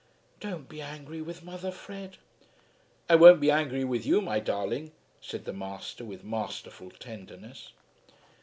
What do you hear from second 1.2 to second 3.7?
with mother, Fred." "I won't be